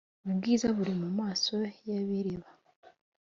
[0.27, 1.55] ubwiza buri mumaso
[1.89, 2.47] yabireba